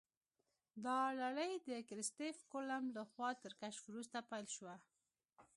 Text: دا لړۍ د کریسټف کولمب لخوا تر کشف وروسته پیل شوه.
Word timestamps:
دا 0.85 0.99
لړۍ 1.21 1.53
د 1.67 1.69
کریسټف 1.89 2.37
کولمب 2.51 2.89
لخوا 2.97 3.29
تر 3.43 3.53
کشف 3.61 3.83
وروسته 3.89 4.17
پیل 4.29 4.45
شوه. 4.55 4.75